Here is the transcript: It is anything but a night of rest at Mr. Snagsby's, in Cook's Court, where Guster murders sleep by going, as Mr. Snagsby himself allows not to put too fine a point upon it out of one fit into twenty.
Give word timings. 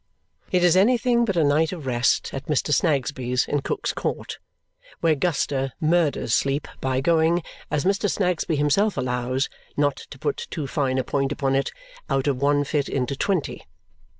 It 0.51 0.63
is 0.63 0.75
anything 0.75 1.25
but 1.25 1.37
a 1.37 1.43
night 1.43 1.71
of 1.71 1.85
rest 1.85 2.33
at 2.33 2.47
Mr. 2.47 2.73
Snagsby's, 2.73 3.45
in 3.47 3.61
Cook's 3.61 3.93
Court, 3.93 4.39
where 4.99 5.15
Guster 5.15 5.73
murders 5.79 6.33
sleep 6.33 6.67
by 6.79 7.01
going, 7.01 7.43
as 7.69 7.85
Mr. 7.85 8.09
Snagsby 8.09 8.55
himself 8.55 8.97
allows 8.97 9.47
not 9.77 9.97
to 9.97 10.17
put 10.17 10.47
too 10.49 10.65
fine 10.65 10.97
a 10.97 11.03
point 11.03 11.31
upon 11.31 11.53
it 11.53 11.71
out 12.09 12.25
of 12.25 12.41
one 12.41 12.63
fit 12.63 12.89
into 12.89 13.15
twenty. 13.15 13.63